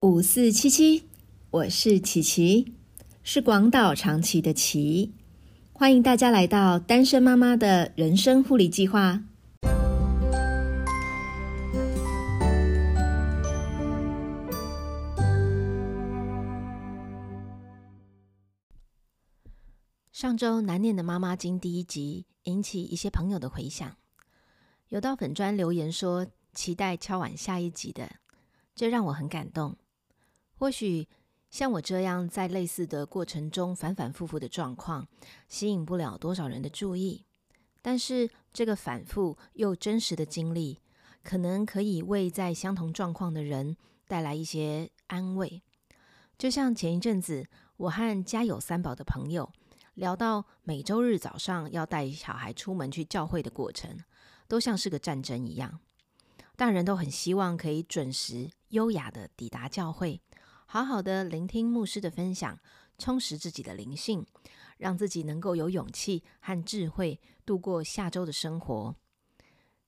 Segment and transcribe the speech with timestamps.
[0.00, 1.08] 五四七七，
[1.50, 2.72] 我是琪琪，
[3.24, 5.12] 是广岛长崎的琪，
[5.72, 9.24] 欢迎大家来到单身妈妈的人生护理计划。
[20.12, 23.96] 上周难念的妈妈经第一集引起一些朋友的回响，
[24.90, 28.08] 有到粉砖留言说期待敲碗下一集的，
[28.76, 29.76] 这让我很感动。
[30.58, 31.06] 或许
[31.50, 35.06] 像我这样在类似的过程中反反复复的状况，
[35.48, 37.24] 吸引不了多少人的注意，
[37.80, 40.80] 但是这个反复又真实的经历，
[41.22, 43.76] 可能可以为在相同状况的人
[44.08, 45.62] 带来一些安慰。
[46.36, 47.46] 就像前一阵子，
[47.76, 49.50] 我和家有三宝的朋友。
[49.94, 53.98] 聊到每周日早上要带小孩出门去教会的过程，
[54.46, 55.80] 都像是个战争一样。
[56.54, 60.20] 大人都很希望可以准时、优雅的抵达教会，
[60.70, 62.60] 好好的聆听牧师的分享，
[62.98, 64.26] 充实自己的灵性，
[64.76, 68.94] 让自己能够有勇气和智慧度过下周的生活。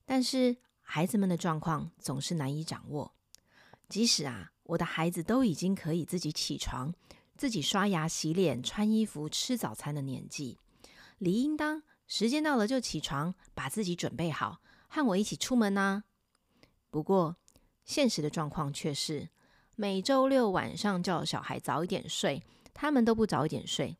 [0.05, 3.13] 但是孩子们的状况总是难以掌握，
[3.89, 6.91] 即使啊，我的孩子都已经可以自己起床。
[7.37, 10.57] 自己刷牙、洗脸、穿衣服、吃早餐的年纪，
[11.19, 16.05] 理应当时间到了就起床，把自己准备好，和我一起出门呢。
[16.89, 17.37] 不过，
[17.85, 19.29] 现实的状况却是，
[19.81, 23.95] 每周六晚上叫小孩早一点睡，他们都不早一点睡；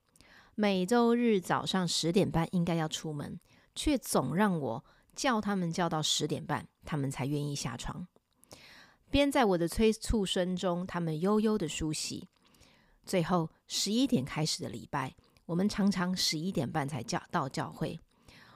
[0.53, 3.39] 每周日早上十点半应该要出门，
[3.73, 8.07] 却总让我叫他们叫到十点半，他们才愿意下床。
[9.09, 12.27] 边在我的催促声中，他们悠悠的梳洗。
[13.03, 15.15] 最后十一点开始的礼拜，
[15.47, 17.99] 我们常常十一点半才叫到教会。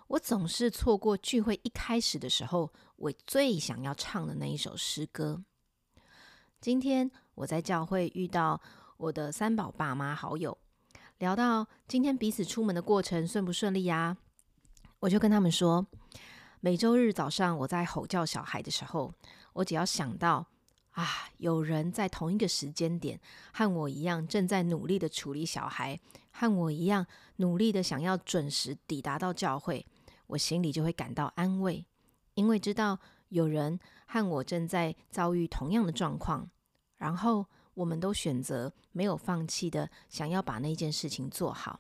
[0.09, 5.43] 我总是错过聚会一开始的时候，我最想要唱的那一首诗歌。
[6.65, 8.59] 今天我在教会遇到
[8.97, 10.57] 我的三宝爸妈好友，
[11.19, 14.17] 聊到今天彼此出门的过程顺不顺利呀？
[15.01, 15.85] 我就跟他们说，
[16.61, 19.13] 每周日早上我在吼叫小孩的时候，
[19.53, 20.47] 我只要想到。
[20.93, 21.05] 啊！
[21.37, 23.19] 有人在同一个时间点
[23.53, 25.99] 和我一样，正在努力的处理小孩，
[26.31, 27.05] 和我一样
[27.35, 29.85] 努力的想要准时抵达到教会，
[30.25, 31.85] 我心里就会感到安慰，
[32.33, 32.97] 因为知道
[33.29, 36.49] 有人和我正在遭遇同样的状况，
[36.97, 41.79] 然后我们都选择没有放弃的想要把那件事情做好。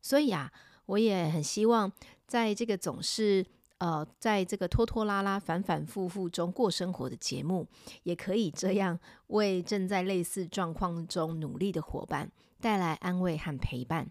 [0.00, 0.52] 所以啊，
[0.86, 1.92] 我也很希望
[2.26, 3.46] 在这个总是。
[3.80, 7.66] 呃，在这个拖拖拉拉、反反复复中过生活的节目，
[8.02, 12.30] 也可以这样为正在类似状况中努力的伙伴
[12.60, 14.10] 带来安慰和陪伴。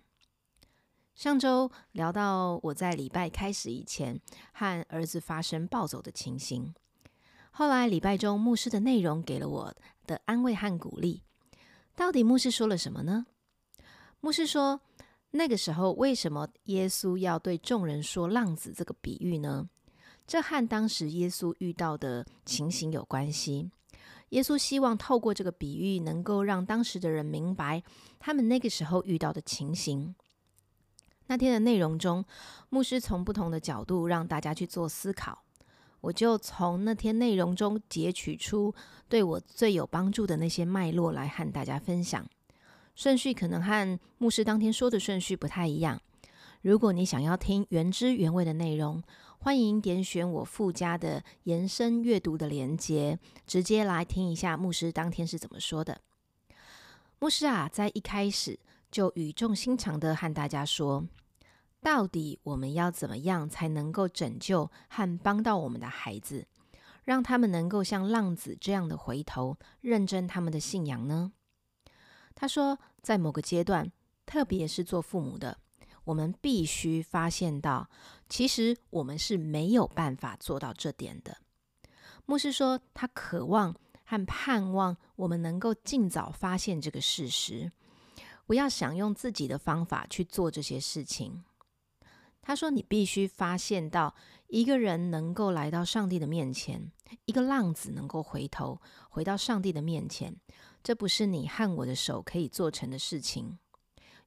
[1.13, 4.19] 上周聊到我在礼拜开始以前
[4.53, 6.73] 和儿子发生暴走的情形，
[7.51, 9.75] 后来礼拜中牧师的内容给了我
[10.09, 11.21] 的安慰和鼓励。
[11.95, 13.27] 到底牧师说了什么呢？
[14.19, 14.81] 牧师说。
[15.31, 19.69] 那个时候，为什么耶稣要对众人说浪子这个比喻呢？
[20.25, 23.69] 这和当时耶稣遇到的情形有关系。
[24.29, 27.83] 耶稣希望透过这个比喻，能够让当时的人明白
[28.17, 30.15] 他们那个时候遇到的情形。
[31.27, 32.25] 那天的内容中，
[32.69, 35.43] 牧师从不同的角度让大家去做思考，
[36.01, 38.73] 我就从那天内容中截取出
[39.07, 42.25] 对我最有帮助的那些脉络来和大家分享。
[42.95, 46.01] 顺序可能和牧师当天说的顺序不太一样。
[46.61, 49.01] 如果你想要听原汁原味的内容，
[49.37, 53.17] 欢迎点选我附加的延伸阅读的连接，
[53.47, 56.01] 直接来听一下牧师当天是怎么说的。
[57.19, 58.59] 牧师啊，在一开始
[58.91, 61.05] 就语重心长的和大家说，
[61.81, 66.45] 到底我们要怎么样才能够拯救和帮到我们的孩子，
[67.05, 71.31] 让他们能够像浪子这样的回头认真他们的信仰呢？
[72.35, 73.91] 他说，在某个阶段，
[74.25, 75.57] 特别是做父母的，
[76.03, 77.89] 我们必须发现到，
[78.27, 81.37] 其实我们是没有办法做到这点的。
[82.25, 87.71] 牧师说，他渴望和盼望我们能够尽早发现这个事实，
[88.45, 91.43] 不要想用自己的方法去做这些事情。
[92.49, 94.15] 他说，你必须发现到，
[94.47, 96.91] 一个人能够来到上帝的面前，
[97.25, 100.35] 一个浪子能够回头回到上帝的面前。
[100.81, 103.59] 这不是你和我的手可以做成的事情。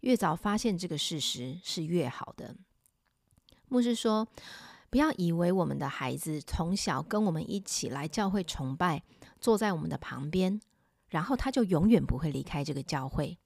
[0.03, 2.55] 越早发现这个事实是越好的。
[3.67, 4.29] 牧师说
[4.89, 9.03] ：“不要以为我们的孩子从小跟我们一起来教会崇拜，
[9.41, 10.61] 坐在我们的旁边，
[11.09, 13.37] 然后他就永远不会离开这个教会。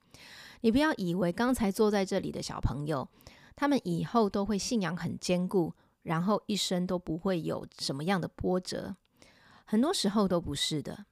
[0.60, 3.08] 你不要以为刚才坐在这里的小朋友，
[3.56, 8.94] 他们以后都会信仰很坚固，然后一生都不会有什么样的波折。
[9.64, 11.06] 很多时候都不是的。”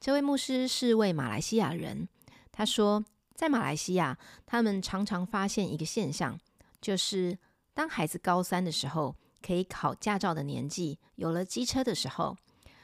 [0.00, 2.08] 这位牧师是位马来西亚人，
[2.52, 3.04] 他说，
[3.34, 4.16] 在马来西亚，
[4.46, 6.38] 他们常常发现一个现象，
[6.80, 7.36] 就是
[7.74, 12.36] 当孩子高三的时候，可以考驾照的年纪，有了机车的时候，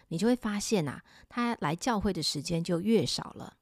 [0.08, 3.54] 你就会发现啊，他来教会的时间就越少了。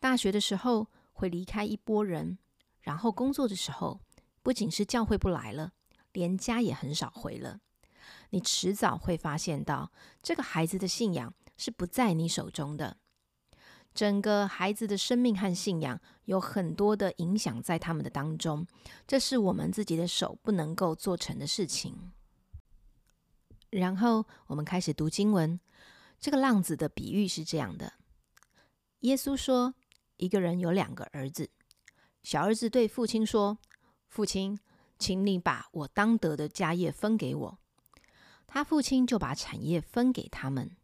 [0.00, 2.38] 大学的时候会离开一波人，
[2.80, 4.00] 然后工作的时候，
[4.46, 5.72] 不仅是教会不来了，
[6.12, 7.58] 连家也很少回了。
[8.30, 9.90] 你迟早会发现到，
[10.22, 12.98] 这个孩子的信仰是不在你手中的。
[13.92, 18.64] 整个孩子的生命和信仰有很多的影响在他们的当中，
[19.04, 22.12] 这是我们自己的手不能够做成的事情。
[23.70, 25.58] 然后我们开始读经文，
[26.20, 27.94] 这个浪子的比喻是这样的：
[29.00, 29.74] 耶稣说，
[30.18, 31.50] 一个人有两个儿子，
[32.22, 33.58] 小儿子对父亲说
[34.16, 34.58] ：“父亲，
[34.98, 37.58] 请你把我当得的家业分给我。”
[38.48, 40.74] 他父亲就把产业分给他们。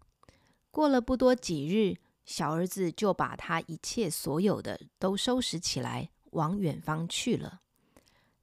[0.70, 1.96] 过了不多几日，
[2.26, 7.62] 小儿子就把他一切所有的都收拾起来，往远方去了，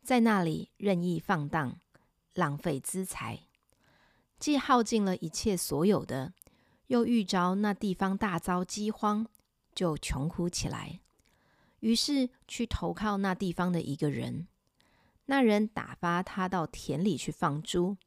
[0.01, 1.79] 在那里任意放荡，
[2.33, 3.41] 浪费资财，
[4.39, 6.33] 既耗尽了一切所有的，
[6.87, 9.27] 又遇着那地方大遭饥荒，
[9.75, 11.01] 就穷苦起来。
[11.81, 14.48] 于是去投靠那地方的一个人，
[15.29, 17.97] 那人打发他到田里去放猪。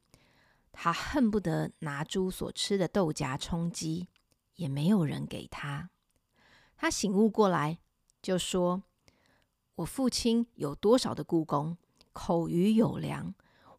[0.73, 4.09] 他恨不得拿猪所吃的豆荚充饥，
[4.55, 5.89] 也没有人给他。
[6.75, 7.79] 他醒悟过来，
[8.21, 8.83] 就说
[9.75, 11.77] ：“我父亲有多少的故宫，
[12.11, 13.33] 口余有粮，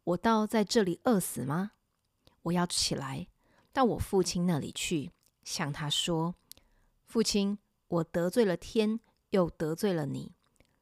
[0.04, 1.72] 我倒在这里饿死吗？
[2.44, 3.26] 我要起来
[3.74, 5.10] 到我父亲那里去，
[5.42, 6.34] 向他说：
[7.04, 7.58] 父亲，
[7.88, 9.00] 我得罪了天，
[9.30, 10.32] 又得罪了你。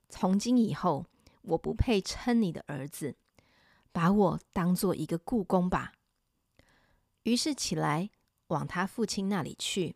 [0.08, 1.06] 从今以后，
[1.42, 3.16] 我不配称你的儿子，
[3.92, 5.92] 把我当做一个故宫吧。”
[7.24, 8.10] 于是起来
[8.48, 9.94] 往他父亲那里去，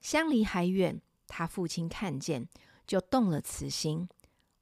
[0.00, 2.48] 相离还远，他父亲看见，
[2.86, 4.08] 就动了慈心，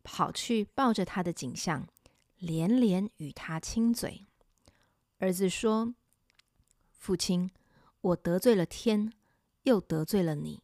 [0.03, 1.87] 跑去抱着他的景象，
[2.39, 4.27] 连连与他亲嘴。
[5.19, 5.95] 儿子说
[6.91, 7.51] ：“父亲，
[8.01, 9.13] 我得罪了天，
[9.63, 10.63] 又得罪了你，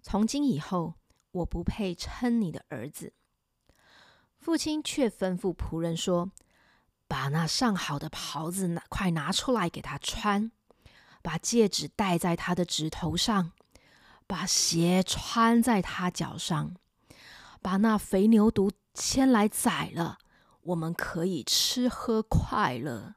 [0.00, 0.94] 从今以后，
[1.32, 3.12] 我不配称你的儿子。”
[4.44, 6.30] 父亲却吩咐仆人说。
[7.06, 10.50] 把那上好的袍子拿快拿出来给他穿，
[11.22, 13.52] 把戒指戴在他的指头上，
[14.26, 16.74] 把鞋穿在他脚上，
[17.62, 20.18] 把那肥牛犊牵来宰了，
[20.62, 23.14] 我们可以吃喝快乐，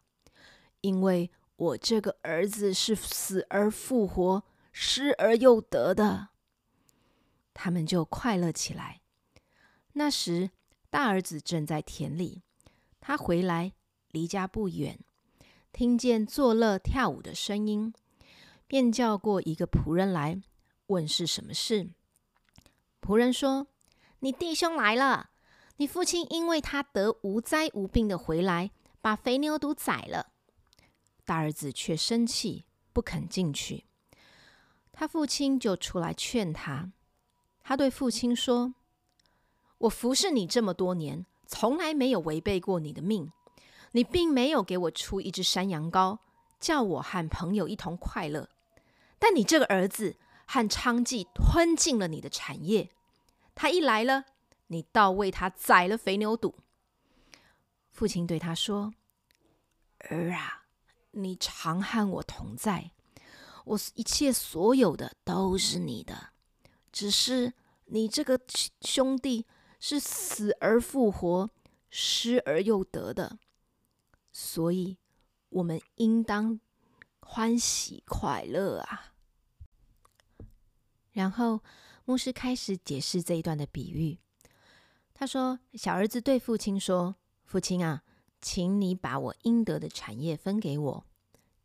[0.81, 6.29] 因为我这个儿子是死而复活、失而又得的。
[7.53, 9.01] 他们就快乐起来。
[9.93, 10.51] 那时
[10.89, 12.41] 大儿子正在田里，
[12.99, 13.73] 他回来。
[14.11, 14.97] 离家不远，
[15.73, 17.93] 听见作乐跳舞的声音，
[18.65, 20.41] 便叫过一个仆人来
[20.87, 21.89] 问是什么事。
[23.01, 23.67] 仆人说
[24.19, 25.31] ：“你弟兄来了，
[25.75, 30.31] 你父亲因为他得无灾无病的回来，把肥牛犊宰了。”
[31.25, 33.85] 大儿子却生气，不肯进去。
[34.93, 36.91] 他父亲就出来劝他。
[37.59, 38.73] 他对父亲说
[39.79, 43.31] ：“我服侍你这么多年，从来没有违背过你的命。”
[43.93, 46.19] 你并没有给我出一只山羊羔，
[46.59, 48.49] 叫我和朋友一同快乐。
[49.17, 52.91] 但你这个儿子和娼妓吞尽了你的产业。
[53.55, 54.25] 他一来了，
[54.67, 56.55] 你倒为他宰了肥牛肚。
[57.89, 58.93] 父亲对他说
[60.11, 60.65] ：“儿啊，
[61.11, 62.91] 你常和我同在，
[63.63, 66.31] 我一切所有的都是你的。
[66.91, 67.53] 只是
[67.85, 68.39] 你这个
[68.81, 69.47] 兄弟
[69.79, 71.49] 是死而复活，
[71.89, 73.39] 失而又得的。”
[74.31, 74.97] 所以，
[75.49, 76.59] 我们应当
[77.19, 79.13] 欢喜快乐啊！
[81.11, 81.61] 然后，
[82.05, 84.19] 牧师开始解释这一段的比喻。
[85.13, 88.03] 他说：“小儿子对父亲说：‘父亲啊，
[88.39, 91.05] 请你把我应得的产业分给我。’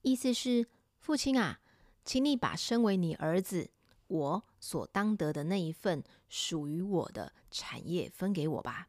[0.00, 0.66] 意思是，
[0.98, 1.60] 父亲啊，
[2.02, 3.70] 请你把身为你儿子
[4.12, 8.88] 我所当得的那一份属于我的产业分给我吧。”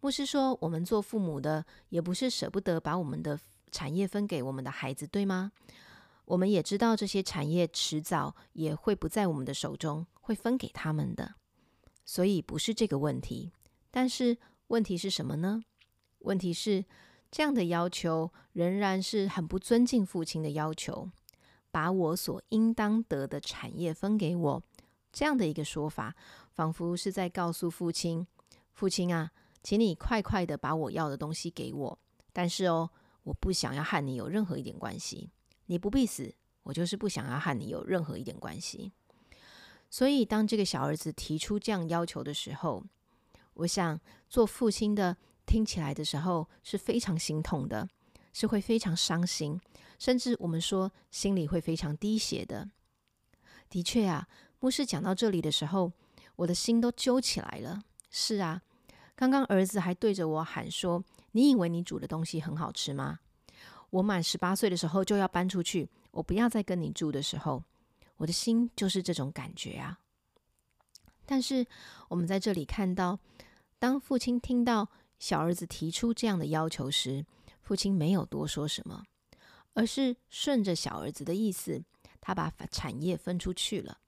[0.00, 3.38] 牧师说：“我们做父母的，也不是舍不得把我们的
[3.72, 5.50] 产业分给我们的孩子，对吗？
[6.24, 11.34] 我们也知道这些产业迟早也会不在我们的手中，会分给他们的。
[12.04, 13.50] 所以不是这个问题。
[13.90, 15.60] 但是问题是什么呢？
[16.20, 16.84] 问题是
[17.30, 21.10] 这样的要求仍然是很不尊敬父亲的要求。
[21.78, 24.62] 把我所应当得的产业分给我，
[25.12, 26.12] 这样的一个说法，
[26.50, 28.26] 仿佛是在告诉父亲：
[28.72, 29.30] 父亲啊。”
[29.62, 31.98] 请你快快的把我要的东西给我，
[32.32, 32.90] 但是哦，
[33.22, 35.30] 我不想要和你有任何一点关系。
[35.66, 38.92] 你不必死，我就是不想要和你有任何一点关系。
[39.88, 42.82] 所以，当这个小儿子提出这样要求的时候，
[43.54, 45.16] 我想做父亲的
[45.46, 47.88] 听起来的时候是非常心痛的，
[48.32, 49.60] 是会非常伤心，
[49.98, 52.68] 甚至我们说心里会非常滴血的。
[53.68, 54.28] 的确啊，
[54.60, 55.92] 牧师讲到这里的时候，
[56.36, 57.82] 我的心都揪起来了。
[58.10, 58.62] 是啊，
[59.14, 63.20] 刚刚儿子还对着我喊说：“你以为你煮的东西很好吃吗？”
[63.90, 67.62] 我满十八岁的时候就要搬出去，我不要再跟你住的时候。
[68.18, 69.98] 我的心就是这种感觉啊！
[71.24, 71.66] 但是
[72.08, 73.18] 我们在这里看到，
[73.78, 77.24] 当父亲听到小儿子提出这样的要求时，
[77.68, 79.04] 父亲没有多说什么，
[79.74, 81.84] 而是顺着小儿子的意思，
[82.18, 83.98] 他把产业分出去了。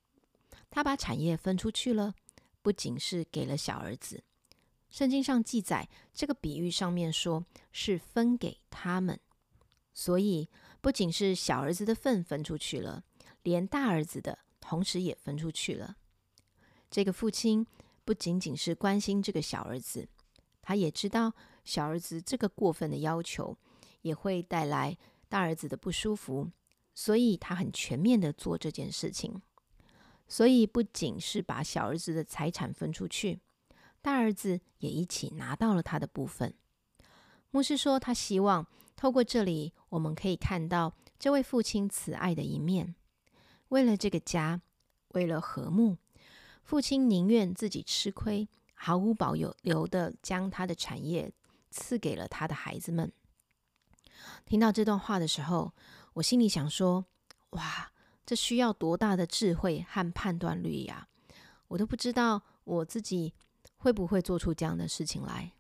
[0.71, 2.15] 他把产业分出去了，
[2.63, 4.25] 不仅是给了小儿子，
[4.89, 9.21] 圣经上记载这个比喻上面说是分给他们，
[9.93, 10.49] 所以
[10.81, 13.05] 不仅是小儿子的份分出去了。
[13.43, 15.97] 连大儿子的同时也分出去了。
[16.91, 17.67] 这个父亲
[18.07, 20.09] 不仅仅是关心这个小儿子，
[20.63, 21.35] 他也知道
[21.71, 23.57] 小儿子这个过分的要求
[24.03, 24.99] 也会带来
[25.29, 26.51] 大儿子的不舒服，
[26.97, 29.41] 所以他很全面的做这件事情。
[30.27, 33.39] 所以不仅是把小儿子的财产分出去，
[34.03, 36.53] 大儿子也一起拿到了他的部分。
[37.53, 42.97] 牧师说，他希望透过这里，我们可以看到这位父亲慈爱的一面。
[43.69, 44.61] 为了这个家，
[45.15, 45.97] 为了和睦，
[46.65, 51.33] 父亲宁愿自己吃亏，毫无保留的将他的产业
[51.71, 53.13] 赐给了他的孩子们。
[54.45, 55.73] 听到这段话的时候，
[56.15, 57.07] 我心里想说：
[57.51, 57.91] 哇，
[58.27, 61.09] 这需要多大的智慧和判断力呀！
[61.69, 63.33] 我都不知道我自己
[63.79, 65.53] 会不会做出这样的事情来。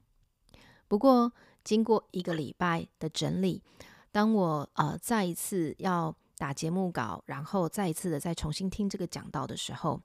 [0.88, 1.32] 不过，
[1.64, 3.62] 经过一个礼拜的整理，
[4.10, 6.14] 当我呃再一次要。
[6.40, 10.00] 打节目稿，然后再一次的再重新听这个讲道的时候，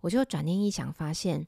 [0.00, 1.46] 我就转念一想，发现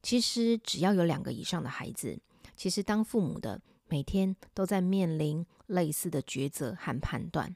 [0.00, 2.20] 其实只要有两个以上的孩子，
[2.56, 7.54] 其实当父母的每天都在面临类似的抉择和判断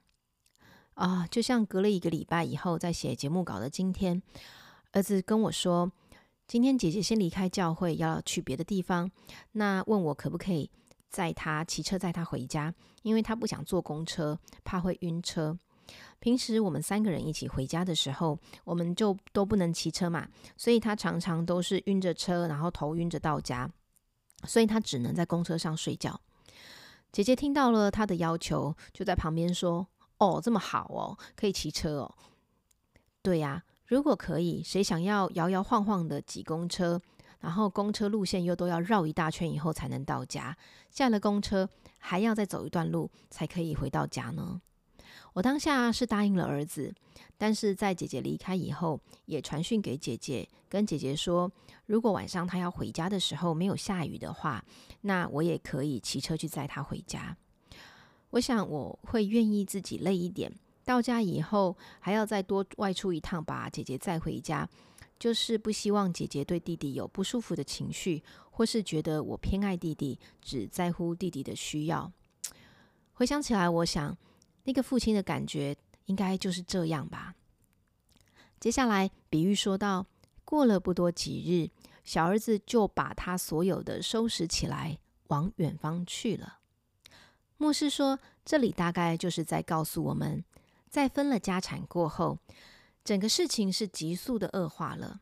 [0.95, 1.27] 啊。
[1.31, 4.23] 就像隔了一个礼拜以后，在写节目稿的今天，
[4.93, 5.91] 儿子跟我说，
[6.47, 9.11] 今天姐姐先离开教会，要去别的地方，
[9.53, 10.71] 那问我可不可以
[11.09, 15.59] 载他骑车载他回家，因为他不想坐公车，怕会晕车。
[16.19, 23.71] 平时我们三个人一起回家的时候，我们就都不能骑车嘛，所以他常常都是晕着车，然后头晕着到家，
[24.47, 26.21] 所以他只能在公车上睡觉。
[27.13, 29.87] 姐姐听到了他的要求，就在旁边说
[30.19, 32.15] ：“哦，这么好哦，可以骑车哦。”
[33.23, 37.01] 对呀，如果可以，谁想要摇摇晃晃的挤公车，
[37.41, 40.57] 然后公车路线又都要绕一大圈以后才能到家，
[40.91, 44.61] 下了公车还要再走一段路才可以回到家呢？
[45.37, 46.95] 我当下是答应了儿子，
[47.37, 51.53] 但是在姐姐离开以后，也传讯给姐姐，跟姐姐说，
[51.85, 54.65] 如果晚上她要回家的时候没有下雨的话，
[55.03, 57.37] 那我也可以骑车去载她回家。
[58.31, 60.51] 我想我会愿意自己累一点，
[60.87, 64.67] 到家以后还要再多外出一趟，把姐姐载回家，
[65.19, 72.11] 就是不希望姐姐对弟弟有不舒服的情绪，或是觉得我偏爱弟弟，只在乎弟弟的需要。
[73.13, 74.17] 回想起来，我想。
[74.67, 77.35] 那个父亲的感觉应该就是这样吧。
[78.59, 80.07] 接下来，比喻说到，
[80.45, 81.71] 过了不多几日，
[82.05, 86.59] 小儿子就把他所有的收拾起来，往远方去了。
[87.59, 90.45] 牧师说，这里大概就是在告诉我们，
[90.91, 92.39] 在分了家产过后，
[93.05, 95.21] 整个事情是急速的恶化了。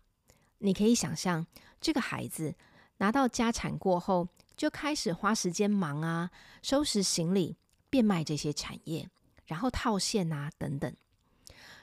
[0.59, 1.47] 你可以想象，
[1.81, 2.55] 这个孩子
[2.97, 6.31] 拿到家产过后，就开始花时间忙啊，
[6.63, 7.57] 收拾行李，
[7.91, 9.11] 变卖这些产业。
[9.47, 10.95] 然后套现啊，等等，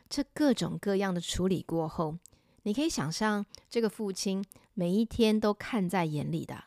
[0.10, 2.18] 这各种各样的处理过后，
[2.64, 6.64] 你可以想象这个父亲每一天都看在眼里的。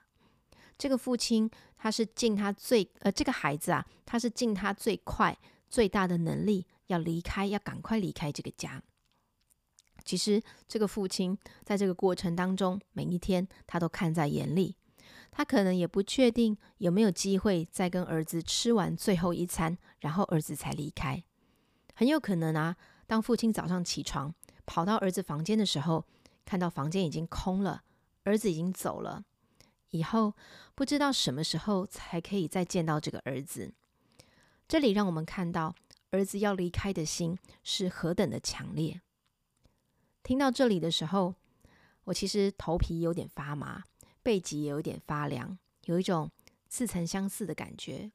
[0.77, 5.37] 这个父亲他是尽他最呃，这个孩子啊，他是尽他最快
[5.69, 8.83] 最大的能力要离开，要赶快离开这个家。
[10.05, 14.77] 其实这个父亲在这个过程当中，每一天他都看在眼里。
[15.37, 21.25] 他可能也不确定有没有机会再跟儿子吃完最后一餐，然后儿子才离开。
[21.93, 22.77] 很有可能啊，
[23.09, 24.33] 当父亲早上起床
[24.65, 26.05] 跑到儿子房间的时候，
[26.45, 27.83] 看到房间已经空了，
[28.23, 29.25] 儿子已经走了，
[29.91, 30.35] 以后
[30.77, 33.73] 不知道什么时候才可以再见到这个儿子。
[34.69, 35.75] 这里让我们看到
[36.11, 39.01] 儿子要离开的心是何等的强烈。
[40.23, 41.35] 听到这里的时候，
[42.05, 43.83] 我其实头皮有点发麻。
[44.25, 46.29] 背脊也有点发凉，有一种
[46.69, 48.11] 似曾相似的感觉。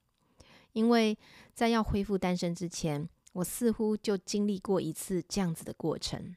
[0.74, 1.18] 因为
[1.54, 6.36] 在要恢复单身之前，我似乎就经历过一次这样子的过程。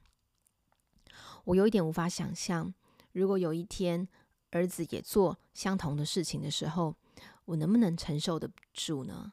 [1.45, 2.73] 我有一点无法想象，
[3.13, 4.07] 如果有一天
[4.51, 6.95] 儿子也做相同的事情的时候，
[7.47, 9.33] 我能不能承受得住呢？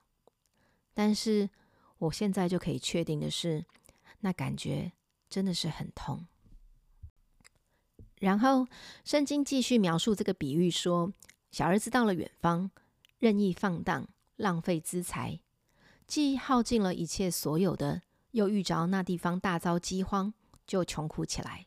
[0.94, 1.50] 但是
[1.98, 3.66] 我现在就可以确定的是，
[4.22, 4.92] 那感觉
[5.30, 6.26] 真的是很痛。
[8.20, 8.68] 然后
[9.04, 11.12] 圣经继续描述这个比喻说，
[11.52, 12.70] 小儿子到了远方，
[13.18, 15.40] 任意放荡，浪费资财，
[16.06, 20.34] 既耗尽了一切所有的，又遇着那地方大遭饥荒，
[20.68, 21.66] 就穷苦起来。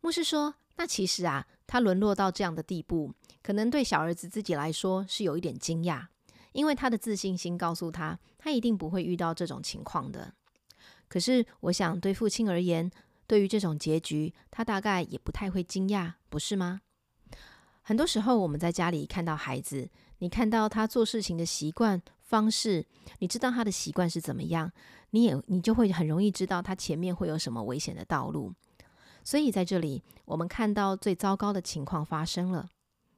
[0.00, 3.12] 牧师说，那其实啊，他沦落到这样的地步，
[3.42, 6.06] 可能对小儿子自己来说是有一点惊讶，
[6.52, 10.34] 因为他的自信心告诉他，他一定不会遇到这种情况的。
[11.08, 12.90] 可是，我想对父亲而言，
[13.28, 16.80] 对于这种结局，他大概也不太会惊讶，不是吗？
[17.82, 22.86] 很多时候，我们在家里看到孩子，你看到他做事情的习惯方式，
[23.18, 24.72] 你知道他的习惯是怎么样，
[25.10, 28.54] 你也你就会很容易知道他前面会有什么危险的道路。
[29.22, 32.70] 所以在这里，我们看到最糟糕的情况发生了，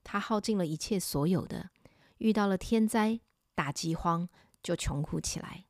[0.02, 1.70] 他耗尽了一切所有的，
[2.18, 3.20] 遇到了天灾
[3.54, 4.28] 大饥荒，
[4.60, 5.66] 就穷苦起来。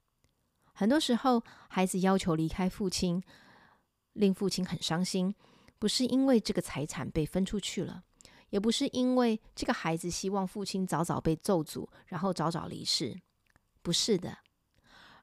[0.73, 3.23] 很多时候，孩子要求离开父亲。
[4.13, 5.35] 令父亲很伤心，
[5.79, 8.03] 不是因为这个财产被分出去了，
[8.51, 13.21] 也不是因为这个孩子希望父亲早早被咒诅，然后早早离世，
[13.83, 14.39] 不是的，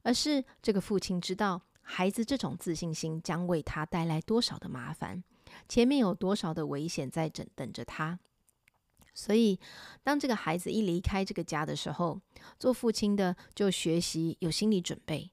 [0.04, 5.24] 而是这个父亲知道孩子这种自信心将为他带来多少的麻烦，
[5.68, 8.20] 前面有多少的危险在等等着他，
[9.14, 9.60] 所以
[10.04, 12.20] 当这个孩子一离开这个家的时候，
[12.60, 15.32] 做父亲的就学习有心理准备。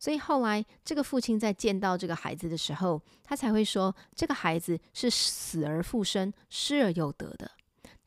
[0.00, 7.50] 所以后来，这个父亲在见到这个孩子的时候，他才会说：“这个孩子是死而复生、失而又得的。”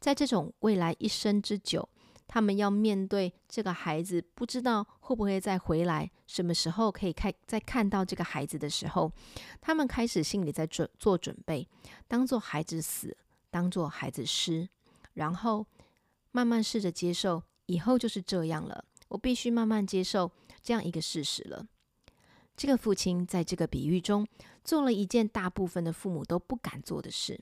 [0.02, 1.88] 在这种未来一生之久，
[2.28, 9.12] 他们要面对这个孩子，不知道会不会再回来，什么时候可以看再看到这个孩子的时候，
[9.62, 11.68] 他们开始心里在准做准备，
[12.08, 13.16] 当做孩子死，
[13.52, 14.68] 当做孩子失，
[15.14, 15.64] 然后
[16.32, 18.84] 慢慢试着接受，以后就是这样了。
[19.10, 20.32] 我必须慢慢接受
[20.64, 21.68] 这样一个事实了。
[22.56, 24.28] 这个父亲在这个比喻中
[24.64, 27.40] 做了一件大部分的父母都不敢做的事。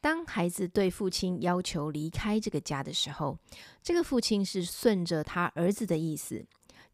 [0.00, 3.38] 当孩子对父亲要求离开这个家的时候，
[3.82, 6.44] 这个父亲是顺着他儿子的意思，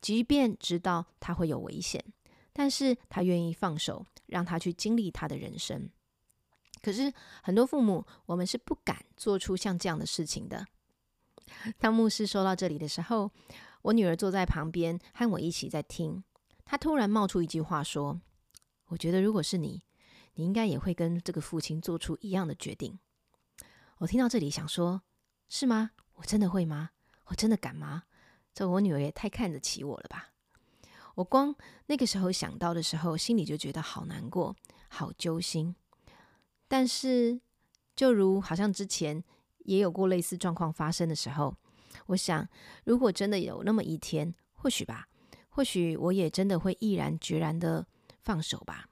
[0.01, 2.05] 即便知道他会有危险，
[2.53, 5.91] 但是他愿意放手，让他去经历他的人生。
[6.83, 7.13] 可是
[7.43, 10.65] 很多父母，我们是不敢做出像这样的事情的。
[11.79, 13.31] 当牧师说到这里的时候，
[13.83, 16.23] 我女儿坐在旁边和我一起在听。
[16.71, 18.21] 他突然冒出一句话说
[18.87, 19.83] ：“我觉得如果是你，
[20.35, 22.97] 你应该也会跟这个父亲做出一样的决定。”
[23.99, 25.03] 我听到这里想说
[25.51, 25.91] ：“是吗？
[26.15, 26.91] 我真的会吗？
[27.25, 28.05] 我真的敢吗？
[28.55, 30.29] 这我女儿也太看得起我了吧！”
[31.17, 31.53] 我光
[31.87, 34.55] 那个时候想到的时候，心里就觉得好难过、
[34.89, 35.75] 好揪心。
[36.69, 37.41] 但是，
[37.97, 39.25] 就如好像之前
[39.65, 41.53] 也有过类似状况发生的时候，
[42.07, 42.49] 我想，
[42.85, 45.09] 如果真的有那么一天，或许吧。
[45.51, 47.87] 或许我也真的会毅然决然的
[48.23, 48.87] 放手吧。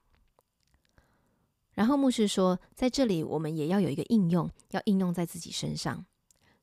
[1.74, 6.04] 然后牧师说，在这里我们也要有一个应用，要应用在自己身上，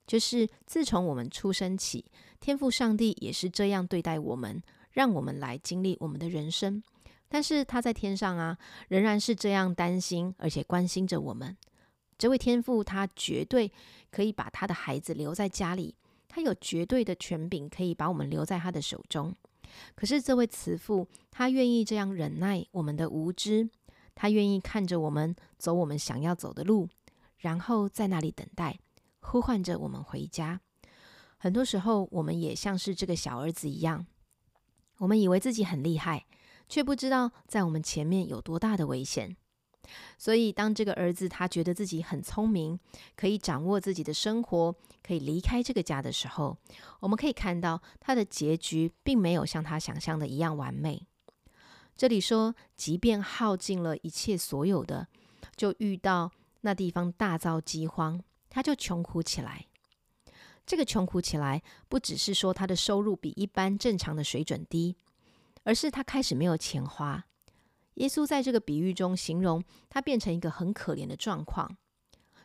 [0.05, 2.03] 就是自从我们出生起，
[2.41, 6.83] 天赋上帝也是这样对待我们，让我们来经历我们的人生。
[7.29, 8.57] 但是他在天上啊，
[8.89, 11.55] 仍然是这样担心而且关心着我们。
[12.17, 13.71] 这位天父他绝对
[14.11, 15.95] 可以把他的孩子留在家里，
[16.27, 19.33] 他有绝对的权柄，可以把我们留在他的手中。
[19.95, 23.69] 可是这位慈父，他愿意这样忍耐我们的无知，
[24.13, 26.87] 他愿意看着我们走我们想要走的路，
[27.37, 28.79] 然后在那里等待，
[29.19, 30.61] 呼唤着我们回家。
[31.37, 34.05] 很多时候，我们也像是这个小儿子一样，
[34.97, 36.25] 我们以为自己很厉害，
[36.67, 39.35] 却不知道在我们前面有多大的危险。
[40.17, 42.79] 所以，当这个儿子他觉得自己很聪明，
[43.15, 46.57] 可以掌握自己的生活，可以离开这个家的时候，
[46.99, 51.05] 我们可以看到他的结局并没有像他想象的一样完美。
[51.97, 55.07] 这里说，即便耗尽了一切所有的，
[55.55, 59.67] 就遇到那地方大遭饥荒，他就穷苦起来。
[60.65, 64.95] 这个穷苦起来，不只是说他的收入比一般正常的水准低，
[65.63, 67.25] 而是他开始没有钱花。
[67.95, 71.75] 耶稣在这个比喻中形容他变成一个很可怜的状况。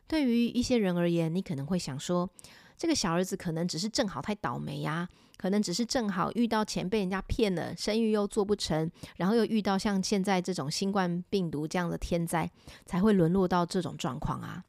[0.07, 2.29] 对于一些人而言，你可能会想说，
[2.77, 12.51] 这个小儿子可能只是正好太倒霉呀，可能只是正好遇到钱被人家骗了，生意又做不成，然后又遇到像现在这种新冠病毒这样的天灾，
[12.87, 14.65] 才会沦落到这种状况啊。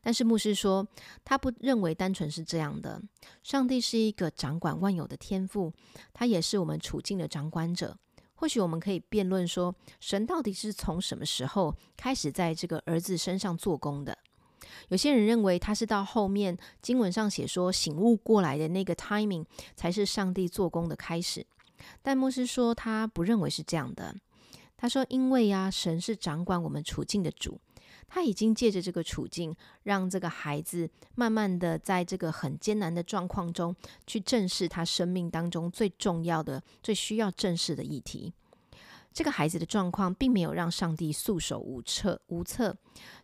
[0.00, 0.86] 但是牧师说，
[1.24, 3.00] 他不认为单纯是这样的。
[3.42, 5.72] 上帝是一个掌管万有的天赋，
[6.12, 7.96] 他也是我们处境的掌管者。
[8.40, 14.16] 或许我们可以辩论说，神到底是从什么时候开始在这个儿子身上做工的？
[14.88, 19.44] 有些人认为他是到后面经文上写说醒悟过来的那个 timing
[19.76, 21.44] 才是上帝做工的开始，
[22.00, 24.16] 但牧师说他不认为是这样的。
[24.78, 27.60] 他说：“因为呀，神是掌管我们处境的主，
[28.12, 38.34] 他已经借着这个处境，让这个孩子慢慢的在这个很艰难的状况中，去正视他生命当中最重要的、最需要正视的议题。
[39.12, 42.20] 这个孩子的状况，并没有让上帝束手无策。
[42.26, 42.76] 无策，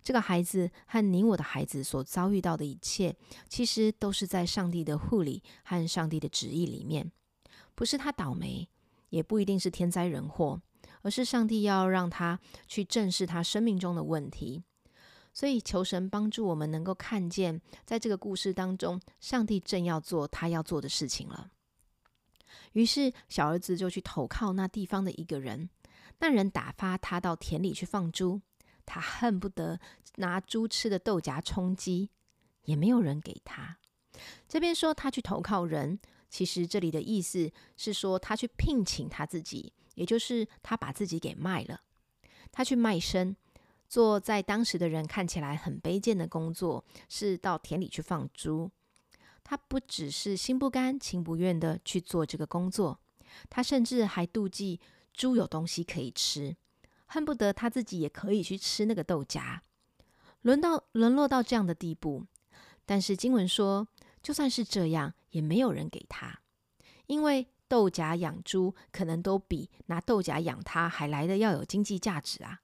[0.03, 3.17] 这个孩子和你我的孩子所遭遇到的一切，
[3.49, 7.11] 其实都是在上帝的护理和上帝的旨意里面，
[7.75, 8.69] 不是他倒霉，
[9.11, 10.63] 也不一定是天灾人祸。”
[11.03, 14.65] 而是上帝要让他去正视他生命中的问题，
[15.37, 21.51] 所以求神帮助我们能够看见，在这个故事当中，上帝正要做他要做的事情了。
[22.73, 25.69] 于是小儿子就去投靠那地方的一个人，
[26.21, 28.41] 那人打发他到田里去放猪，
[28.87, 29.79] 他恨不得
[30.15, 32.09] 拿猪吃的豆荚充饥，
[32.63, 33.77] 也没有人给他。
[34.49, 35.99] 这边说他去投靠人，
[36.31, 39.75] 其实这里的意思是说他去聘请他自己。
[39.97, 41.83] 也就是他把自己给卖了，
[42.51, 43.37] 他去卖身，
[43.89, 48.71] 做在当时的人看起来很卑贱的工作，是到田里去放猪。
[49.43, 52.99] 他不只是心不甘情不愿的去做这个工作，
[53.49, 54.81] 他甚至还妒忌
[55.13, 56.57] 猪有东西可以吃，
[57.07, 59.63] 恨不得他自己也可以去吃那个豆荚。
[60.43, 62.25] 沦到沦落到这样的地步，
[62.85, 63.87] 但是经文说，
[64.23, 66.41] 就算是这样，也没有人给他，
[67.07, 67.49] 因为。
[67.69, 72.61] 豆荚养猪可能都比拿豆荚养他还来的要有经济价值啊。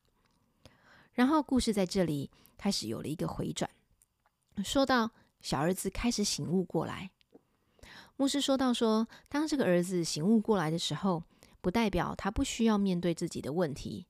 [1.15, 3.71] 然后故事在这里开始有了一个回转，
[4.65, 7.11] 说到小儿子开始醒悟过来。
[8.17, 11.23] 牧师说到说，当这个儿子醒悟过来的时候，
[11.61, 14.07] 不代表他不需要面对自己的问题，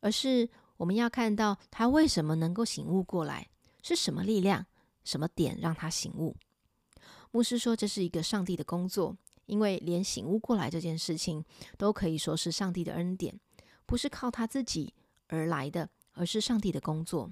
[0.00, 3.48] 而是我们要看到他为什么能够醒悟过来，
[3.82, 4.66] 是什么力量、
[5.04, 6.36] 什么点让他醒悟。
[7.30, 9.16] 牧师说，这是一个上帝的工作。
[9.46, 11.44] 因为连醒悟过来这件事情，
[11.76, 13.38] 都可以说是上帝的恩典，
[13.84, 14.94] 不是靠他自己
[15.26, 17.30] 而来的，而是上帝的工作。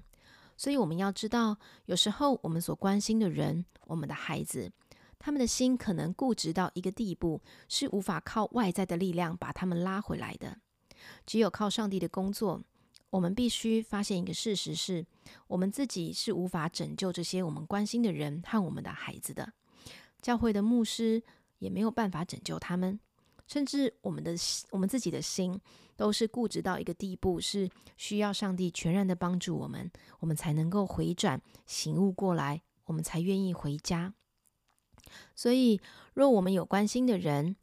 [0.56, 4.70] 所以我们要知道，有时候我们所关心的人，我们的孩子，
[5.18, 10.58] 他们的心可能固执到一个地步，是无法靠外在的力量把他们拉回来的。
[11.24, 12.62] 只有靠上帝的工作，
[13.10, 15.06] 我们必须发现一个事实：是
[15.46, 19.52] 我们自己是无法拯救这些我们关心的人和我们的孩子的。
[20.20, 21.22] 教会的牧师。
[21.60, 22.98] 也没有办法拯救他们，
[23.50, 24.32] 甚至我们的
[24.70, 25.60] 我们自己的心
[25.96, 34.14] 都是固执到一个地步，是需要上帝全然的帮助我们，我们才能够回转醒悟过来，我们才愿意回家。
[35.34, 35.80] 所以，
[36.14, 37.56] 若我们有关心的人，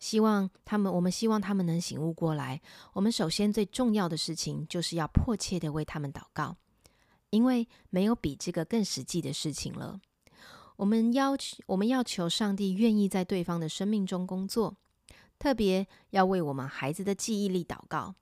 [0.00, 2.60] 希望他们，我们希望他们能醒悟过来，
[2.94, 6.56] 我们首先最重要的事情就是要迫切的为他们祷告，
[7.30, 10.00] 因为没有比这个更实际的事情了。
[10.74, 14.74] 我们要求，我们要求上帝愿意在对方的生命中工作，
[15.40, 18.14] 特别要为我们孩子的记忆力祷告。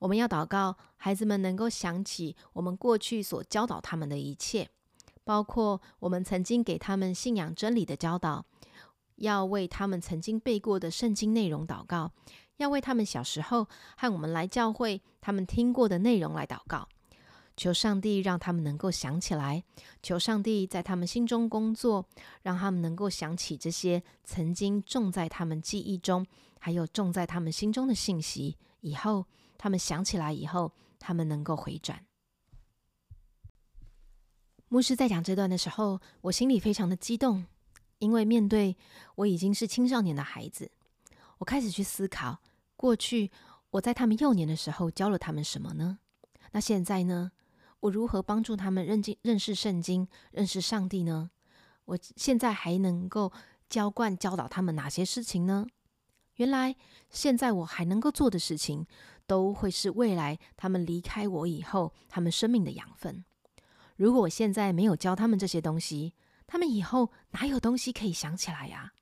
[0.00, 4.68] 我们要祷告，孩子们能够想起我们过去所教导他们的一切，
[5.22, 8.46] 包括我们曾经给他们信仰真理的教导。
[9.16, 12.10] 要为他们曾经背过的圣经内容祷告，
[12.56, 16.88] 要为他们小时候和我们来教会他们听过的内容来祷告。
[17.60, 19.62] 求上帝让他们能够想起来，
[20.02, 22.06] 求上帝在他们心中工作，
[22.40, 26.26] 让他们能够想起这些曾经种在他们记忆中，
[26.58, 28.56] 还有种在他们心中的信息。
[28.80, 29.26] 以后
[29.58, 32.02] 他们想起来以后，他们能够回转。
[34.68, 37.44] 牧师在讲这段的时候，我心里非常的激动，
[37.98, 38.74] 因为面对
[39.16, 40.70] 我已经是青少年的孩子，
[41.36, 42.40] 我开始去思考，
[42.74, 43.30] 过去
[43.68, 45.98] 我在他们幼年的时候教了他们什么呢？
[46.52, 47.32] 那现在呢？
[47.80, 51.30] 我如何帮助他们认经、认识圣经、认识上帝呢？
[51.86, 53.32] 我现在还能够
[53.68, 55.66] 浇灌、教导他们哪些事情呢？
[56.36, 56.76] 原来，
[57.10, 58.86] 现在我还能够做的事情，
[59.26, 63.24] 都会是未来他们离开我以后，他们生命的养分。
[63.96, 66.14] 如果我现在没有教他们这些东西，
[66.46, 68.92] 他们以后哪有东西可以想起来呀？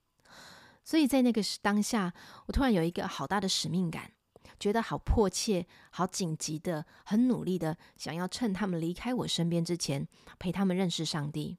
[0.82, 2.12] 所以在那个当下，
[2.46, 4.12] 我突然有一个好大的使命感。
[4.58, 10.06] 觉得好迫切、好紧急的，很努力的想要趁他们离开我身边之前，
[10.38, 11.58] 陪他们认识上帝。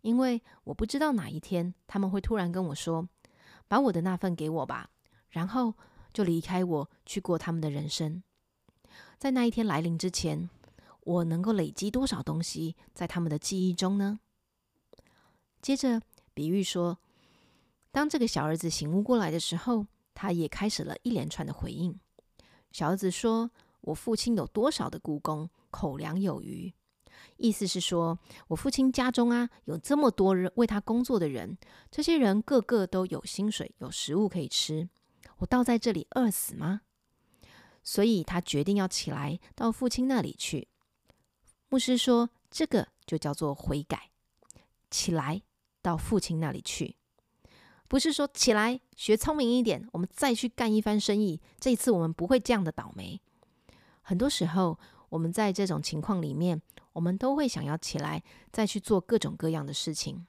[0.00, 3.08] 因为我不知道哪一天他们会突然跟我说
[3.68, 4.90] ：“把我的那份给我吧。”
[5.30, 5.74] 然后
[6.12, 8.22] 就离开我去过他们的人生。
[9.18, 10.48] 在那一天来临之前，
[11.00, 14.20] 我能够累积多少东西在他们的记忆中呢？
[15.60, 16.02] 接着
[16.34, 16.98] 比喻说，
[17.90, 19.86] 当这个小儿子醒悟过来的时候。
[20.14, 21.98] 他也开始了一连串的回应。
[22.72, 23.50] 小儿子说
[23.82, 26.72] ：“我父亲有多少的雇工，口粮有余。”
[27.36, 31.56] 意思是说，我父亲家中啊有这么多人为他工作的人，
[31.90, 34.88] 这些人个个都有薪水、有食物可以吃，
[35.38, 36.80] 我倒在这里饿死吗？
[37.84, 40.68] 所以他决定要起来到父亲那里去。
[41.68, 44.10] 牧师说，这个就叫做悔改，
[44.90, 45.42] 起来
[45.80, 46.96] 到父亲那里去，
[47.92, 51.38] 不是说起来学聪明一点，我们再去干一番生意。
[51.60, 53.20] 这一次我们不会这样的倒霉。
[54.00, 54.78] 很多时候，
[55.10, 56.62] 我们在这种情况里面，
[56.94, 60.26] 我们都会想要起来再去做各种各样的事情。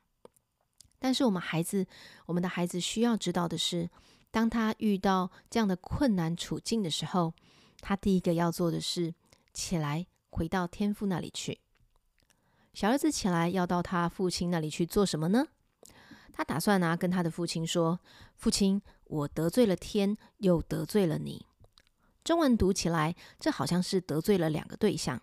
[1.00, 1.88] 但是我们孩子，
[2.26, 3.90] 我们的孩子需要知道的是。
[4.30, 7.34] 当他遇到这样的困难处境的时候，
[7.80, 9.16] 他第一个要做的是
[9.54, 11.62] 起来回到天父那里去。
[12.74, 15.48] 小儿子起来要到他父亲那里去做什么呢？
[16.34, 17.98] 他打算呢跟他的父亲说
[18.36, 21.46] ：“父亲，我得罪了天，又得罪了你。”
[22.26, 25.22] 中文读起来，这好像是得罪了两个对象，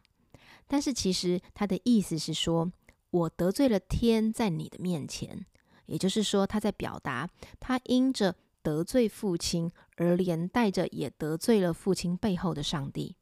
[0.67, 2.73] 但是其实他的意思是说
[3.11, 5.45] ：“我得罪了天，在你的面前。”
[5.85, 8.37] 也就是说，他在表达他因着。
[8.63, 13.17] 得罪父亲，而连带着也得罪了父亲背后的上帝，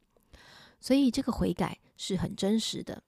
[0.81, 3.05] 所以这个悔改是很真实的。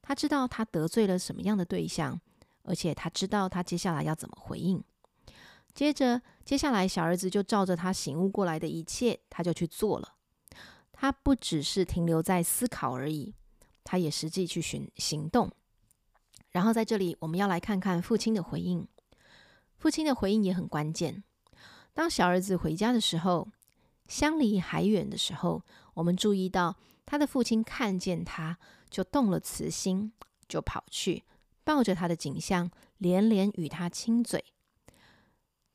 [0.00, 2.20] 他知道他得罪了什么样的对象，
[2.64, 4.82] 而且他知道他接下来要怎么回应。
[5.74, 10.14] 接着，接下来小儿子就照着他醒悟过来的一切，他就去做了。
[10.92, 13.34] 他不只是停留在思考而已，
[13.82, 15.50] 他也实际去行行动。
[16.50, 18.86] 然后在这里，我们要来看看父亲的回应。
[19.78, 21.24] 父亲的回应也很关键。
[21.94, 23.48] 当小儿子回家的时候，
[24.06, 25.62] 相离还远的时候，
[25.94, 28.58] 我们注意到他的父亲看见他
[28.90, 30.12] 就动了慈心，
[30.46, 31.24] 就跑去
[31.64, 34.44] 抱着他的景象，连连与他亲嘴。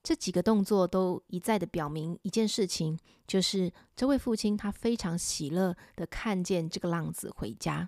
[0.04, 2.98] 这几个动作都一再的表明一件事情，
[3.28, 7.88] 就是这位父亲他非常喜乐的看见这个浪子回家。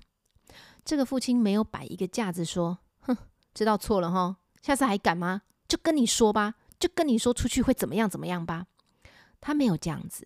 [0.83, 3.15] 这个父亲没有摆一个架子说：“哼，
[3.53, 5.43] 知道错了哈，下次还敢吗？
[5.67, 8.67] 就跟你说吧。”就跟你说出去会怎么样怎么样吧，
[9.41, 10.25] 他没有这样子，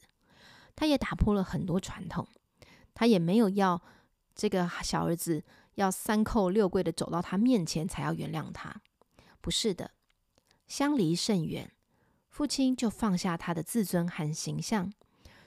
[0.75, 2.27] 他也打破了很多传统，
[2.93, 3.81] 他也没有要
[4.36, 5.43] 这个小儿子
[5.75, 8.81] 要三叩六跪的走到他面前才要原谅他，
[9.41, 9.91] 不是的，
[10.67, 11.71] 相离甚远，
[12.29, 14.91] 父亲就放下他的自尊和形象，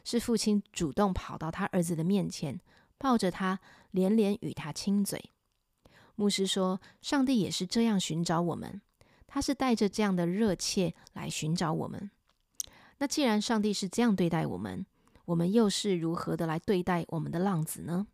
[0.05, 2.61] 是父亲主动跑到他儿子的面前，
[2.99, 3.61] 抱着他，
[3.91, 5.31] 连连与他亲嘴。
[6.15, 8.81] 牧师说，上帝也是这样寻找我们。
[9.27, 12.11] 他是带着这样的热切来寻找我们。
[12.99, 14.87] 那既然上帝是这样对待我们，
[15.27, 18.07] 我们又是如何的来对待我们的浪子呢？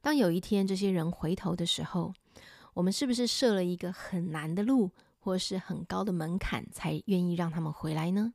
[0.00, 2.14] 当有一天这些人回头的时候，
[2.74, 8.32] 我们是不是设了一个很难的路，或是很高的门槛，才愿意让他们回来呢？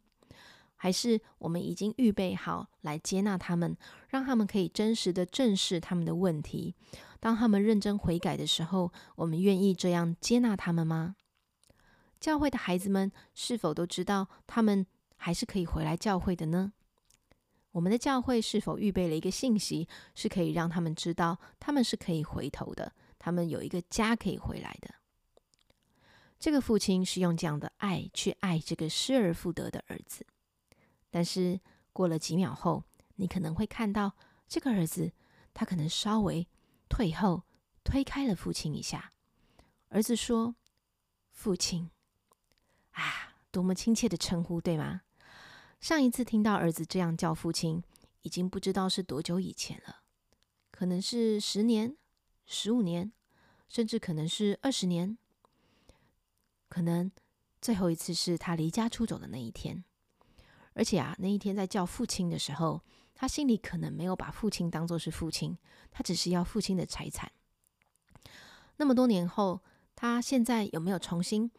[0.75, 3.77] 还是我们已经预备好来接纳他们，
[4.09, 6.75] 让他们可以真实的正视他们的问题？
[7.21, 11.15] 当他们认真悔改的时候，我们愿意这样接纳他们吗？
[12.19, 16.73] 教会的孩子们是否都知道他们还是可以回来教会的呢？
[17.73, 24.93] 我们的教会是否预备了一个信息，是可以让他们知道他们是可以回头的，他们有一个家可以回来的？
[26.39, 30.25] 这个父亲是用这样的爱去爱这个失而复得的儿子，
[31.09, 31.59] 但是
[31.91, 32.83] 过了几秒后，
[33.15, 34.13] 你可能会看到
[34.47, 35.11] 这个儿子，
[35.53, 36.47] 他可能稍微
[36.87, 37.43] 退后，
[37.83, 39.11] 推开了父亲一下。
[39.89, 40.55] 儿子说
[41.31, 41.89] ：“父亲。”
[42.93, 45.01] 啊，多么亲切的称呼，对吗？
[45.83, 47.83] 上一次听到儿子这样叫父亲，
[48.21, 49.97] 已经不知道是多久以前了，
[50.71, 51.97] 可能是十年、
[52.45, 53.11] 十五年，
[53.67, 55.17] 甚至可能是二十年。
[56.69, 57.11] 可能
[57.61, 59.83] 最后一次是他离家出走的那一天，
[60.71, 62.81] 而且啊，那一天在叫父亲的时候，
[63.13, 65.57] 他心里可能没有把父亲当作是父亲，
[65.91, 67.29] 他只是要父亲的财产。
[68.77, 69.61] 那么多年后，
[69.97, 71.51] 他现在有没有重新？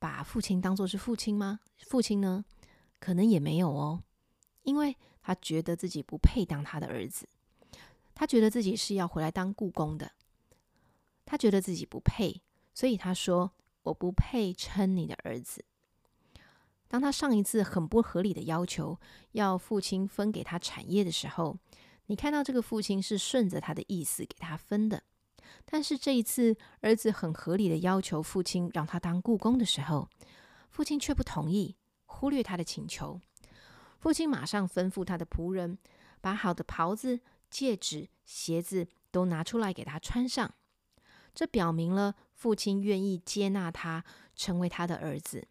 [0.00, 1.60] 把父亲当作是父亲吗？
[1.86, 2.44] 父亲呢？
[2.98, 4.02] 可能也没有哦，
[4.62, 7.28] 因为他觉得自己不配当他的儿子，
[8.14, 10.12] 他觉得自己是要回来当故宫的，
[11.24, 12.42] 他觉得自己不配，
[12.74, 13.52] 所以他说
[13.84, 15.64] ：“我不配称你的儿子。”
[16.88, 18.98] 当他上一次很不合理的要求
[19.32, 21.58] 要父亲分给他产业的时候，
[22.06, 25.02] 你看到这个父亲是顺着他的意思给他分的。
[25.66, 30.08] 但是这一次，儿子很合理的要求父亲让他当故宫的时候，
[30.70, 31.76] 父亲却不同意，
[32.18, 33.20] 忽略他的请求。
[34.00, 35.78] 父亲马上吩咐他的仆人，
[36.20, 40.52] 把好的袍子、戒指、鞋子都拿出来给他穿上。
[41.32, 44.04] 这表明了父亲愿意接纳他，
[44.34, 45.46] 成为他的儿子。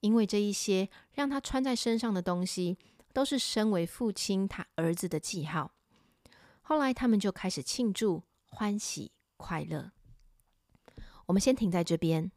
[0.00, 2.78] 因为这一些让他穿在身上的东西，
[3.12, 5.72] 都是身为父亲他儿子的记号。
[6.62, 9.90] 后来他们就开始庆祝、欢喜、快乐。
[11.26, 12.30] 我们先停在这边。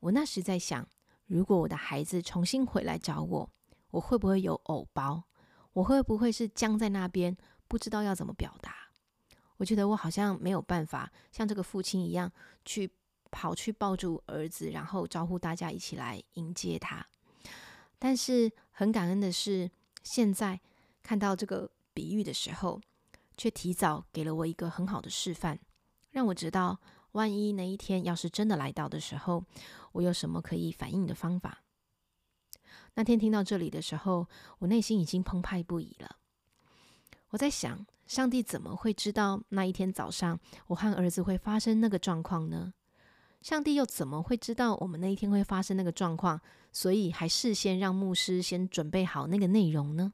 [0.00, 0.88] 我那时在想，
[1.30, 3.48] 如果我的孩子重新回来找我，
[3.92, 5.22] 我会不会有偶包？
[5.74, 7.36] 我会不会是僵在那边，
[7.68, 8.74] 不知道要怎么表达？
[9.58, 12.32] 我觉得我好像没有办法像这个父亲一样，
[12.64, 12.90] 去
[13.30, 17.06] 跑去抱住儿子，然后招呼大家一起来迎接他。
[18.00, 19.70] 但是很感恩的是，
[20.02, 20.60] 现在
[21.00, 22.80] 看到这个比喻的时候，
[23.36, 25.60] 却提早给了我一个很好的示范，
[26.10, 26.80] 让我知道，
[27.12, 29.44] 万一那一天要是真的来到的时候，
[29.92, 31.62] 我有什么可以反应的方法？
[32.94, 36.16] 那天听到这里的时候，我内心已经澎湃不已了。
[37.30, 42.74] 我在想，上帝怎么会知道那一天早上我和儿子会发生那个状况呢？
[43.40, 46.40] 上帝又怎么会知道我们那一天会发生那个状况，
[46.72, 50.12] 所以还事先让牧师先准备好那个内容呢？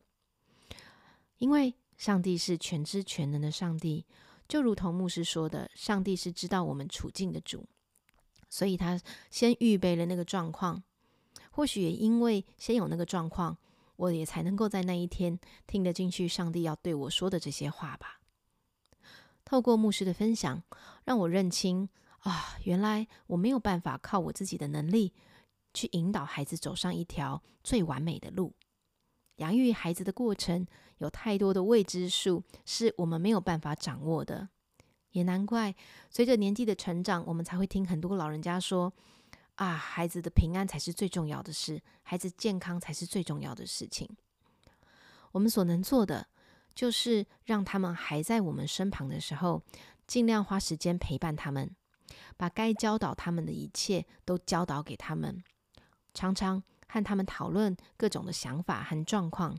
[1.39, 4.07] 因为上帝是全知全能的上帝，
[4.47, 7.67] 就如同牧师说的，上帝是知道我们处境的主。
[8.48, 10.82] 所以他先预备了那个状况，
[11.50, 13.56] 或许也因为先有那个状况，
[13.96, 18.20] 我也才能够在那一天听得进去上帝要对我说的这些话吧。
[19.44, 20.62] 透过牧师的分享，
[21.04, 25.12] 让我认清啊，原来我没有办法靠我自己的能力
[25.72, 28.54] 去引导孩子走上一条最完美的路。
[29.37, 30.66] 养育孩子的过程
[30.98, 34.48] 有太多的未知数，是我们没有办法掌握的。
[35.16, 35.74] 也难怪，
[36.11, 38.92] 随着年纪的成长，我们才会听很多老人家说
[39.57, 44.07] ：“啊，孩子的平安才是最重要的事，孩子健康才是最重要的事情。”
[45.33, 46.29] 我们所能做的，
[46.74, 49.62] 就是让他们还在我们身旁的时候，
[50.07, 51.74] 尽量花时间陪伴他们，
[52.37, 55.42] 把该教导他们的一切都教导给他们，
[56.12, 59.57] 常常和他们讨论各种的想法和状况，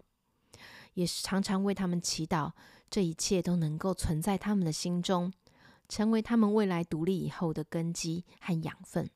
[0.94, 2.52] 也是常常为他们祈祷，
[2.92, 5.34] 这一切都能够存在他们的心中。
[5.88, 9.10] 成为他们未来独立以后的根基和养分。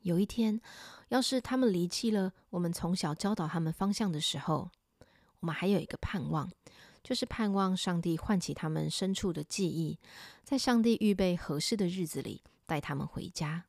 [0.00, 0.60] 有一天，
[1.08, 4.70] 要是他们离弃了我们从小教导他们方向的时候，
[5.40, 6.48] 我们还有一个盼望，
[7.02, 9.98] 就是盼望上帝唤起他们深处的记忆，
[10.44, 13.64] 在上帝预备合适的日子里带他们回家。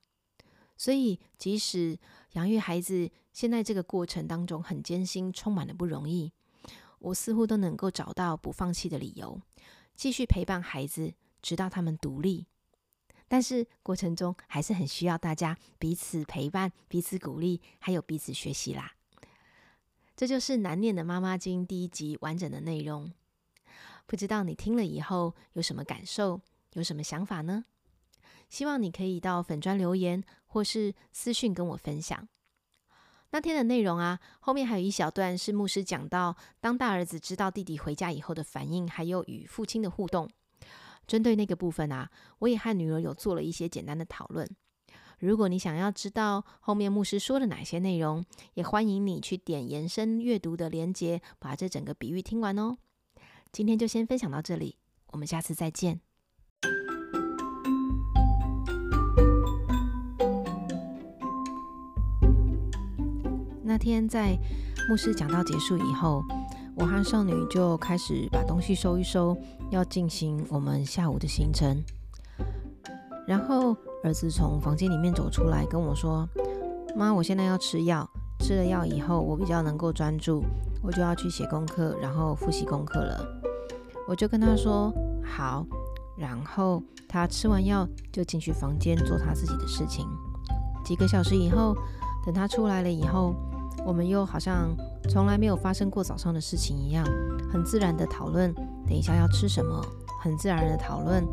[0.76, 1.98] 所以，即使
[2.34, 6.32] 养育孩子现在这个过程当中很艰辛，充满了不容易，
[7.00, 9.42] 我似乎都能够找到不放弃的理由，
[9.96, 11.16] 继续陪伴孩子。
[11.42, 12.46] 直到他们独立，
[13.28, 18.94] 但是过程中还是很需要大家彼此陪伴、彼此鼓励，还有彼此学习啦。
[20.16, 23.12] 这就是《难念的妈妈经》第一集完整的内容。
[24.06, 26.42] 不知道你听了以后有什么感受，
[26.74, 27.66] 有什么想法呢？
[28.50, 32.28] 希望你可以到粉砖留言，或是私讯跟我分享。
[33.32, 40.30] 那天的内容啊，后面还有一小段是牧师讲到，当大儿子知道弟弟回家以后的反应，还有与父亲的互动。
[41.08, 44.48] 针对那个部分啊，我也和女儿有做了一些简单的讨论。
[45.20, 52.78] 如果你想要知道后面牧师说的哪些内容，也欢迎你去点延伸阅读的连接，把这整个比喻听完哦。
[53.52, 54.78] 今天就先分享到这里，
[55.14, 56.02] 我们下次再见。
[63.64, 64.38] 那天在
[64.88, 66.22] 牧师讲到结束以后。
[66.78, 69.36] 我和少女就开始把东西收一收，
[69.72, 71.84] 要进行我们下午的行程。
[73.28, 76.30] 然后儿子从房间里面走出来跟我说
[76.96, 78.08] ：“妈，我现在要吃药，
[78.42, 80.44] 吃了药以后我比较能够专注，
[80.84, 83.26] 我就要去写功课，然后复习功课了。”
[84.08, 84.94] 我就跟他说
[85.26, 85.66] ：“好。”
[86.16, 90.08] 然后他吃完药就进去房间做他自己的事情。
[90.86, 91.76] 几个小时以后，
[92.24, 93.36] 等他出来了以后，
[93.88, 94.76] 我们又好像。
[95.10, 97.06] 从来没有发生过早上的事情一样，
[97.50, 98.54] 很自然的讨论，
[98.86, 99.82] 等一下要吃什么，
[100.22, 101.26] 很自然的讨论，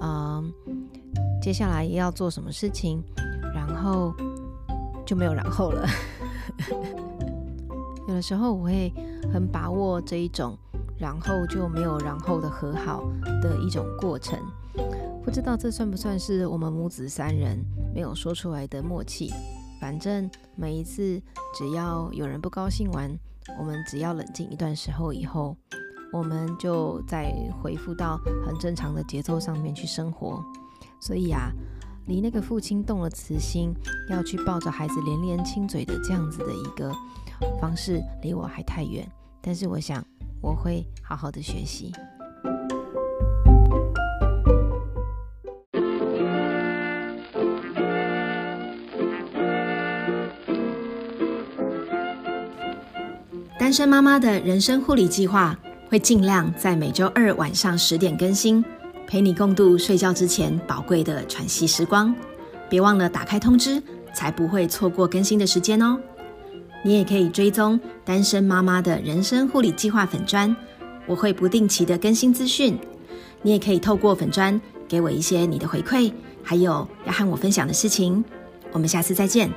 [0.00, 0.50] 嗯，
[1.42, 3.04] 接下来要做什么事情，
[3.54, 4.14] 然后
[5.04, 5.86] 就没有然后了。
[8.08, 8.90] 有的时候我会
[9.30, 10.56] 很把握这一种，
[10.96, 13.04] 然后就没有然后的和好
[13.42, 14.38] 的一种过程，
[15.22, 17.62] 不知道这算不算是我们母子三人
[17.94, 19.30] 没有说出来的默契。
[19.82, 21.20] 反正每一次
[21.52, 23.10] 只要有人不高兴完，
[23.58, 25.56] 我们只要冷静一段时候以后，
[26.12, 28.16] 我们就再回复到
[28.46, 30.40] 很正常的节奏上面去生活。
[31.00, 31.50] 所以啊，
[32.06, 33.74] 离那个父亲动了慈心
[34.08, 36.92] 要去抱着孩子连连亲嘴的这样子的一个
[37.60, 39.04] 方式，离我还太远。
[39.40, 40.00] 但是我想
[40.40, 41.90] 我会好好的学习。
[53.72, 55.58] 单身妈妈的人生护理计划
[55.88, 58.62] 会尽量在每周二晚上十点更新，
[59.06, 62.14] 陪你共度睡觉之前宝贵的喘息时光。
[62.68, 65.98] 别忘了打开通知，才不会错过更新的时间哦。
[66.84, 70.54] 你也可以追踪单身妈妈的人生护理计划粉砖，
[71.06, 72.78] 我会不定期的更新资讯。
[73.40, 76.12] 你也可以透过粉砖给我一些你的回馈，
[76.42, 78.22] 还有要和我分享的事情。
[78.70, 79.50] 我们下次再见。